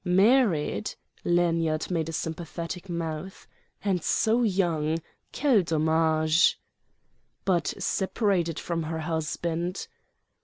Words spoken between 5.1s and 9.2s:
Quel dommage!" "But separated from her